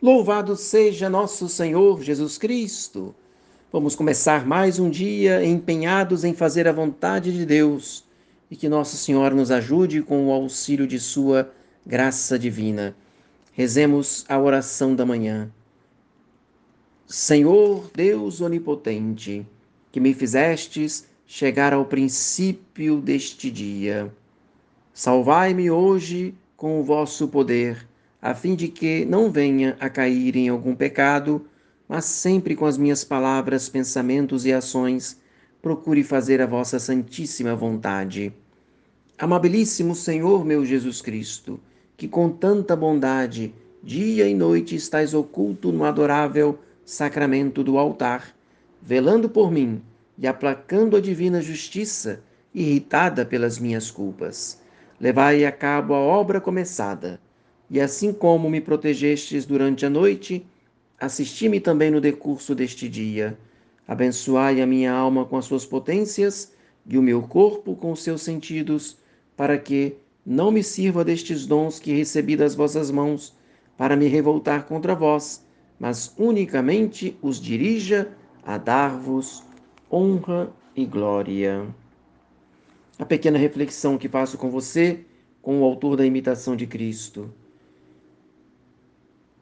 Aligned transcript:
Louvado 0.00 0.54
seja 0.54 1.10
nosso 1.10 1.48
Senhor 1.48 2.00
Jesus 2.04 2.38
Cristo. 2.38 3.12
Vamos 3.72 3.96
começar 3.96 4.46
mais 4.46 4.78
um 4.78 4.88
dia 4.88 5.44
empenhados 5.44 6.22
em 6.22 6.32
fazer 6.32 6.68
a 6.68 6.72
vontade 6.72 7.32
de 7.32 7.44
Deus 7.44 8.04
e 8.48 8.54
que 8.54 8.68
Nossa 8.68 8.96
Senhora 8.96 9.34
nos 9.34 9.50
ajude 9.50 10.00
com 10.00 10.28
o 10.28 10.30
auxílio 10.30 10.86
de 10.86 11.00
Sua 11.00 11.52
graça 11.84 12.38
divina. 12.38 12.94
Rezemos 13.52 14.24
a 14.28 14.38
oração 14.38 14.94
da 14.94 15.04
manhã. 15.04 15.50
Senhor 17.04 17.90
Deus 17.92 18.40
Onipotente, 18.40 19.44
que 19.90 19.98
me 19.98 20.14
fizestes 20.14 21.08
chegar 21.26 21.72
ao 21.72 21.84
princípio 21.84 23.00
deste 23.00 23.50
dia, 23.50 24.14
salvai-me 24.94 25.72
hoje 25.72 26.36
com 26.56 26.78
o 26.78 26.84
vosso 26.84 27.26
poder 27.26 27.84
a 28.20 28.34
fim 28.34 28.56
de 28.56 28.68
que 28.68 29.04
não 29.04 29.30
venha 29.30 29.76
a 29.78 29.88
cair 29.88 30.36
em 30.36 30.48
algum 30.48 30.74
pecado, 30.74 31.46
mas 31.88 32.04
sempre 32.04 32.56
com 32.56 32.66
as 32.66 32.76
minhas 32.76 33.04
palavras, 33.04 33.68
pensamentos 33.68 34.44
e 34.44 34.52
ações, 34.52 35.20
procure 35.62 36.02
fazer 36.02 36.42
a 36.42 36.46
vossa 36.46 36.78
santíssima 36.78 37.54
vontade. 37.54 38.32
Amabilíssimo 39.16 39.94
Senhor 39.94 40.44
meu 40.44 40.64
Jesus 40.64 41.00
Cristo, 41.00 41.60
que 41.96 42.08
com 42.08 42.28
tanta 42.28 42.74
bondade, 42.74 43.54
dia 43.82 44.28
e 44.28 44.34
noite 44.34 44.74
estais 44.74 45.14
oculto 45.14 45.72
no 45.72 45.84
adorável 45.84 46.58
sacramento 46.84 47.62
do 47.62 47.78
altar, 47.78 48.34
velando 48.82 49.28
por 49.28 49.50
mim 49.50 49.80
e 50.16 50.26
aplacando 50.26 50.96
a 50.96 51.00
divina 51.00 51.40
justiça, 51.40 52.20
irritada 52.52 53.24
pelas 53.24 53.58
minhas 53.58 53.90
culpas. 53.90 54.60
Levai 55.00 55.44
a 55.44 55.52
cabo 55.52 55.94
a 55.94 55.98
obra 55.98 56.40
começada 56.40 57.20
e 57.70 57.80
assim 57.80 58.12
como 58.12 58.48
me 58.48 58.60
protegestes 58.60 59.44
durante 59.44 59.84
a 59.84 59.90
noite, 59.90 60.46
assisti-me 60.98 61.60
também 61.60 61.90
no 61.90 62.00
decurso 62.00 62.54
deste 62.54 62.88
dia. 62.88 63.38
Abençoai 63.86 64.60
a 64.60 64.66
minha 64.66 64.92
alma 64.92 65.24
com 65.24 65.36
as 65.36 65.44
suas 65.44 65.64
potências 65.64 66.52
e 66.86 66.96
o 66.96 67.02
meu 67.02 67.22
corpo 67.22 67.76
com 67.76 67.92
os 67.92 68.02
seus 68.02 68.22
sentidos, 68.22 68.98
para 69.36 69.58
que 69.58 69.96
não 70.24 70.50
me 70.50 70.62
sirva 70.62 71.04
destes 71.04 71.46
dons 71.46 71.78
que 71.78 71.92
recebi 71.92 72.36
das 72.36 72.54
vossas 72.54 72.90
mãos 72.90 73.36
para 73.76 73.96
me 73.96 74.08
revoltar 74.08 74.64
contra 74.64 74.94
vós, 74.94 75.44
mas 75.78 76.12
unicamente 76.18 77.16
os 77.22 77.40
dirija 77.40 78.08
a 78.44 78.58
dar-vos 78.58 79.44
honra 79.90 80.52
e 80.74 80.84
glória. 80.84 81.66
A 82.98 83.04
pequena 83.04 83.38
reflexão 83.38 83.96
que 83.96 84.08
faço 84.08 84.36
com 84.36 84.50
você, 84.50 85.04
com 85.40 85.60
o 85.60 85.64
autor 85.64 85.96
da 85.96 86.04
imitação 86.04 86.56
de 86.56 86.66
Cristo. 86.66 87.32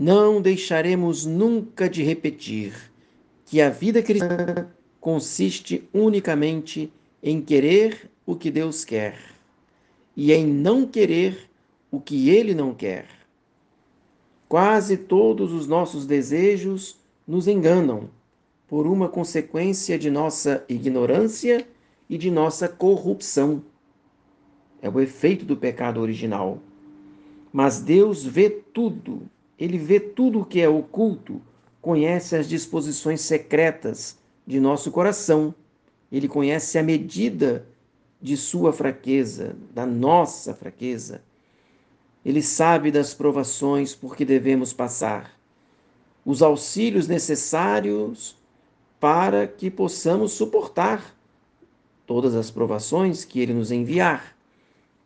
Não 0.00 0.40
deixaremos 0.40 1.26
nunca 1.26 1.86
de 1.86 2.02
repetir 2.02 2.72
que 3.44 3.60
a 3.60 3.68
vida 3.68 4.02
cristã 4.02 4.66
consiste 4.98 5.86
unicamente 5.92 6.90
em 7.22 7.38
querer 7.42 8.10
o 8.24 8.34
que 8.34 8.50
Deus 8.50 8.82
quer 8.82 9.18
e 10.16 10.32
em 10.32 10.46
não 10.46 10.86
querer 10.86 11.50
o 11.90 12.00
que 12.00 12.30
Ele 12.30 12.54
não 12.54 12.72
quer. 12.72 13.04
Quase 14.48 14.96
todos 14.96 15.52
os 15.52 15.66
nossos 15.66 16.06
desejos 16.06 16.96
nos 17.28 17.46
enganam 17.46 18.08
por 18.66 18.86
uma 18.86 19.06
consequência 19.06 19.98
de 19.98 20.08
nossa 20.08 20.64
ignorância 20.66 21.68
e 22.08 22.16
de 22.16 22.30
nossa 22.30 22.70
corrupção. 22.70 23.62
É 24.80 24.88
o 24.88 24.98
efeito 24.98 25.44
do 25.44 25.58
pecado 25.58 26.00
original. 26.00 26.58
Mas 27.52 27.82
Deus 27.82 28.24
vê 28.24 28.48
tudo 28.48 29.28
ele 29.60 29.76
vê 29.76 30.00
tudo 30.00 30.40
o 30.40 30.44
que 30.44 30.58
é 30.62 30.68
oculto, 30.68 31.42
conhece 31.82 32.34
as 32.34 32.48
disposições 32.48 33.20
secretas 33.20 34.16
de 34.46 34.58
nosso 34.58 34.90
coração. 34.90 35.54
Ele 36.10 36.26
conhece 36.26 36.78
a 36.78 36.82
medida 36.82 37.66
de 38.22 38.38
sua 38.38 38.72
fraqueza, 38.72 39.54
da 39.74 39.84
nossa 39.84 40.54
fraqueza. 40.54 41.22
Ele 42.24 42.40
sabe 42.40 42.90
das 42.90 43.12
provações 43.12 43.94
por 43.94 44.16
que 44.16 44.24
devemos 44.24 44.72
passar, 44.72 45.38
os 46.24 46.42
auxílios 46.42 47.06
necessários 47.06 48.36
para 48.98 49.46
que 49.46 49.70
possamos 49.70 50.32
suportar 50.32 51.14
todas 52.06 52.34
as 52.34 52.50
provações 52.50 53.24
que 53.24 53.40
ele 53.40 53.54
nos 53.54 53.70
enviar, 53.70 54.36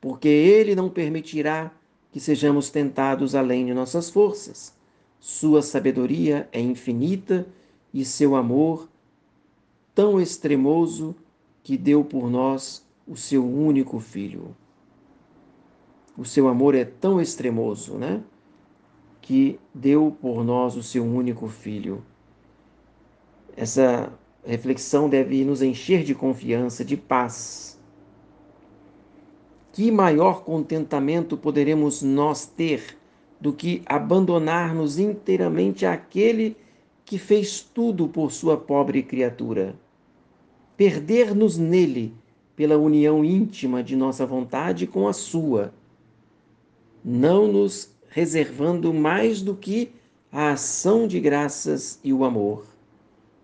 porque 0.00 0.28
ele 0.28 0.74
não 0.74 0.88
permitirá 0.88 1.70
que 2.12 2.20
sejamos 2.20 2.70
tentados 2.70 3.34
além 3.34 3.66
de 3.66 3.74
nossas 3.74 4.10
forças. 4.10 4.76
Sua 5.18 5.62
sabedoria 5.62 6.48
é 6.52 6.60
infinita 6.60 7.46
e 7.92 8.04
seu 8.04 8.36
amor 8.36 8.88
tão 9.94 10.20
extremoso 10.20 11.16
que 11.62 11.76
deu 11.76 12.04
por 12.04 12.30
nós 12.30 12.86
o 13.08 13.16
seu 13.16 13.44
único 13.44 13.98
filho. 13.98 14.54
O 16.16 16.24
seu 16.24 16.48
amor 16.48 16.74
é 16.74 16.84
tão 16.84 17.20
extremoso, 17.20 17.94
né? 17.94 18.22
Que 19.22 19.58
deu 19.74 20.14
por 20.20 20.44
nós 20.44 20.76
o 20.76 20.82
seu 20.82 21.04
único 21.04 21.48
filho. 21.48 22.04
Essa 23.56 24.12
reflexão 24.44 25.08
deve 25.08 25.44
nos 25.44 25.62
encher 25.62 26.04
de 26.04 26.14
confiança, 26.14 26.84
de 26.84 26.96
paz 26.96 27.71
que 29.72 29.90
maior 29.90 30.44
contentamento 30.44 31.36
poderemos 31.36 32.02
nós 32.02 32.44
ter 32.44 32.96
do 33.40 33.52
que 33.52 33.82
abandonar-nos 33.86 34.98
inteiramente 34.98 35.86
àquele 35.86 36.56
que 37.04 37.18
fez 37.18 37.60
tudo 37.60 38.06
por 38.06 38.30
sua 38.30 38.56
pobre 38.56 39.02
criatura? 39.02 39.74
Perder-nos 40.76 41.56
nele 41.56 42.14
pela 42.54 42.76
união 42.76 43.24
íntima 43.24 43.82
de 43.82 43.96
nossa 43.96 44.26
vontade 44.26 44.86
com 44.86 45.08
a 45.08 45.12
sua, 45.12 45.72
não 47.04 47.50
nos 47.50 47.90
reservando 48.08 48.92
mais 48.92 49.40
do 49.40 49.54
que 49.54 49.90
a 50.30 50.52
ação 50.52 51.06
de 51.06 51.18
graças 51.18 51.98
e 52.04 52.12
o 52.12 52.24
amor, 52.24 52.64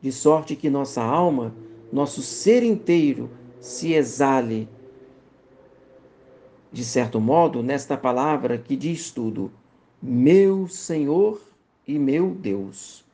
de 0.01 0.13
sorte 0.13 0.55
que 0.55 0.69
nossa 0.69 1.03
alma, 1.03 1.55
nosso 1.91 2.23
ser 2.23 2.63
inteiro 2.63 3.31
se 3.61 3.95
exale 3.95 4.69
de 6.73 6.85
certo 6.85 7.21
modo, 7.21 7.63
nesta 7.63 7.97
palavra 7.97 8.59
que 8.59 8.77
diz 8.77 9.11
tudo: 9.11 9.51
meu 10.03 10.69
Senhor 10.69 11.41
e 11.87 11.99
meu 11.99 12.31
Deus. 12.31 13.05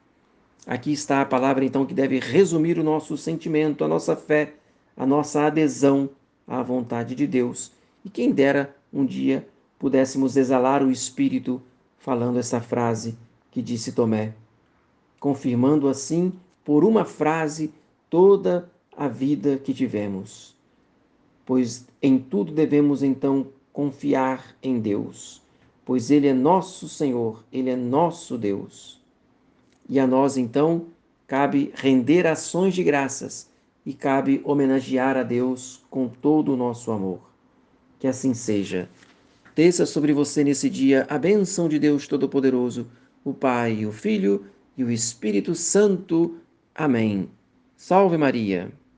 Aqui 0.67 0.93
está 0.93 1.21
a 1.21 1.27
palavra, 1.27 1.65
então, 1.65 1.85
que 1.85 1.95
deve 1.95 2.19
resumir 2.19 2.79
o 2.79 2.85
nosso 2.85 3.17
sentimento, 3.17 3.85
a 3.85 3.89
nossa 3.89 4.17
fé, 4.17 4.55
a 4.97 5.05
nossa 5.05 5.47
adesão 5.47 6.09
à 6.47 6.63
vontade 6.63 7.15
de 7.15 7.27
Deus. 7.27 7.71
E 8.05 8.11
quem 8.11 8.33
dera 8.33 8.75
um 8.93 9.05
dia 9.05 9.47
pudéssemos 9.79 10.37
exalar 10.37 10.83
o 10.83 10.91
Espírito 10.91 11.61
falando 11.99 12.39
essa 12.39 12.61
frase 12.61 13.17
que 13.51 13.63
disse 13.63 13.93
Tomé, 13.93 14.33
confirmando 15.21 15.89
assim, 15.89 16.33
por 16.65 16.85
uma 16.85 17.05
frase, 17.05 17.73
toda 18.09 18.71
a 18.97 19.07
vida 19.07 19.59
que 19.59 19.75
tivemos 19.75 20.54
pois 21.45 21.87
em 22.03 22.19
tudo 22.19 22.53
devemos 22.53 23.03
então 23.03 23.47
confiar 23.73 24.57
em 24.63 24.79
Deus, 24.79 25.43
pois 25.85 26.11
Ele 26.11 26.29
é 26.29 26.35
nosso 26.35 26.89
Senhor, 26.89 27.45
Ele 27.53 27.71
é 27.71 27.77
nosso 27.77 28.39
Deus. 28.39 29.03
E 29.89 29.99
a 29.99 30.07
nós 30.07 30.37
então 30.37 30.87
cabe 31.27 31.73
render 31.75 32.27
ações 32.27 32.75
de 32.75 32.83
graças 32.83 33.51
e 33.85 33.93
cabe 33.93 34.41
homenagear 34.45 35.17
a 35.17 35.23
Deus 35.23 35.85
com 35.91 36.09
todo 36.09 36.53
o 36.53 36.57
nosso 36.57 36.91
amor. 36.91 37.21
Que 37.99 38.07
assim 38.07 38.33
seja. 38.33 38.89
Desça 39.55 39.87
sobre 39.87 40.13
você 40.13 40.43
nesse 40.43 40.69
dia 40.69 41.07
a 41.09 41.19
bênção 41.19 41.69
de 41.69 41.79
Deus 41.79 42.09
Todo-Poderoso, 42.09 42.89
o 43.25 43.33
Pai, 43.33 43.87
o 43.87 43.93
Filho 43.93 44.47
e 44.77 44.83
o 44.83 44.91
Espírito 44.91 45.55
Santo. 45.55 46.37
Amém. 46.75 47.29
Salve 47.77 48.17
Maria. 48.17 48.73